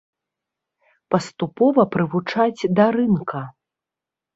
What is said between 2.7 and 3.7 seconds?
да рынка.